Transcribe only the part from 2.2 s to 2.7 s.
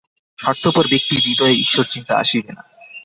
আসিবে না।